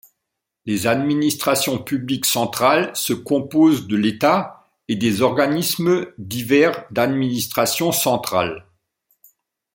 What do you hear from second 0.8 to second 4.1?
administrations publiques centrales se composent de